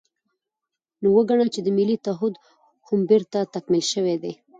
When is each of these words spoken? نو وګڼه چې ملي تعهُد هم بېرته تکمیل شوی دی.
نو 1.01 1.07
وګڼه 1.15 1.45
چې 1.53 1.59
ملي 1.77 1.97
تعهُد 2.05 2.33
هم 2.87 2.99
بېرته 3.09 3.37
تکمیل 3.53 3.85
شوی 3.93 4.15
دی. 4.23 4.33